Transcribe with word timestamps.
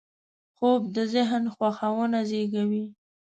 خوب 0.55 0.81
د 0.95 0.97
ذهن 1.13 1.43
خوښونه 1.55 2.19
زېږوي 2.29 2.85